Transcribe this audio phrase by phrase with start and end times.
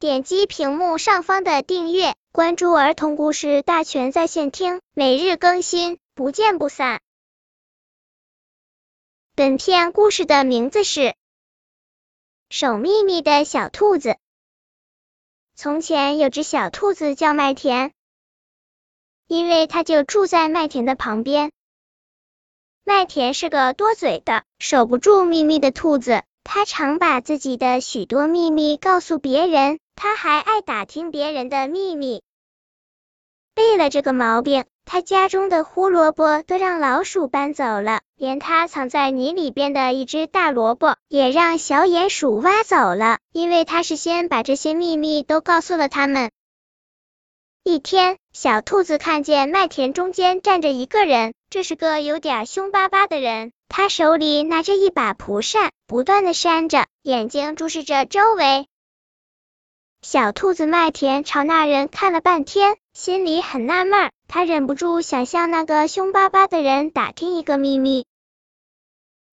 [0.00, 7.00] 点击屏幕上方的订阅，关注儿童故事大全在线听，每日更新，不见不散。
[9.34, 11.00] 本片故事的名字是
[12.48, 14.10] 《守秘密的小兔子》。
[15.56, 17.92] 从前有只小兔子叫麦田，
[19.26, 21.50] 因为它就住在麦田的旁边。
[22.84, 26.22] 麦田是个多嘴的、守不住秘密的兔子。
[26.50, 32.22] 它常把自己的许多秘密告诉别人，他还爱打听别人的秘密。
[33.56, 46.30] 为了这个毛病，他家中的胡萝卜都让老鼠搬走了，连他藏在泥里边的一只大萝卜也让小鼹鼠挖走了，因为他是先把这些秘密都告诉了他们。
[47.64, 53.50] 一天，小兔子看见麦田中间站着一个人，这是个有点凶巴巴的人。
[53.68, 58.68] 他手里拿着一把蒲扇，不断的扇着，眼睛注视着周围。
[60.00, 68.06] 小兔子麦田朝那人看了半天，心里很纳闷，他忍不住想向那个凶巴巴的人打听一个秘密。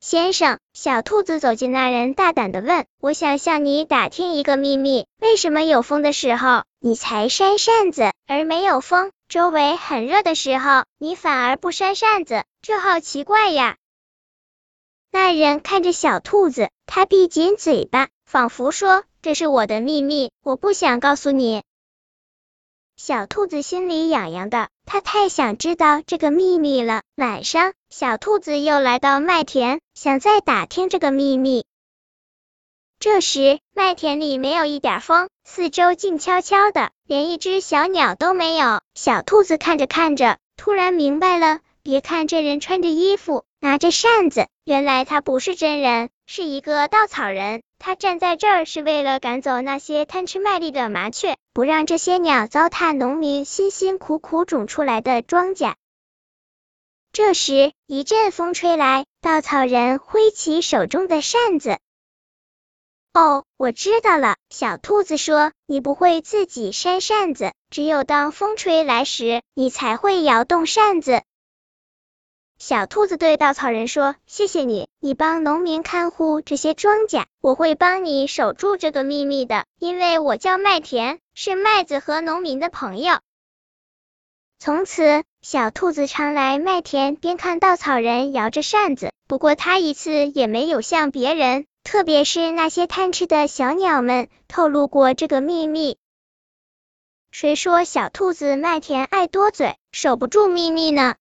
[0.00, 9.12] 先生，小兔子走进那人，大胆的问：“我想向你打听一个秘密，为什么有风的时候你才扇扇子，而没有风？
[9.28, 13.76] 周围很热的时候，你反而不扇扇子，这好奇怪呀！”
[15.10, 21.64] 那人看着小兔子，他闭紧嘴巴，仿佛说：“这是我的秘密，我不想告诉你。”
[22.96, 27.02] 小兔子心里痒痒的，它太想知道这个秘密了。
[27.16, 31.64] 晚上，小兔子又来到麦田，想再打听这个秘密。
[33.00, 38.80] 这时，麦田里没有一点风，四周静悄悄的，连一只小鸟都没有。
[38.94, 41.58] 小兔子看着看着，突然明白了。
[41.82, 47.60] 别看这人穿着衣服，拿着扇子，原来他不是真人，是一个稻草人。
[47.80, 55.74] 他站在这儿是为了赶走那些贪吃麦粒的麻雀，不让这些鸟糟蹋农民辛辛苦苦种出来的庄稼。
[57.10, 61.80] 这时，一阵风吹来，稻草人挥起手中的扇子。
[63.12, 71.22] 哦，我知道了，小兔子说：“你不会自己扇扇子，只有当风吹来时，你才会摇动扇子。”
[72.60, 83.18] 小兔子对稻草人说：“谢谢你，你帮农民看护这些庄稼，我会帮你守住这个秘密的，因为我叫麦田，是麦子和农民的朋友。”
[84.60, 89.10] 从此，小兔子常来麦田，边看稻草人摇着扇子。
[89.26, 95.96] 不过，他一次也没有向别人，特别是那些贪吃的小鸟们，透露过这个秘密。
[97.30, 101.14] 谁说小兔子麦田爱多嘴，守不住秘密呢？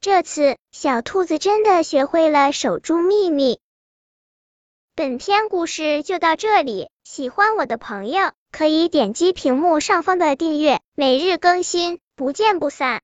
[0.00, 3.58] 这次，小兔子真的学会了守住秘密。
[4.94, 12.94] 本篇故事就到这里，喜欢我的朋友可以点击屏幕上方的订阅，每日更新，不见不散。